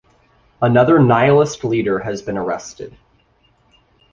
[0.63, 2.97] Another Nihilist leader has been arrested.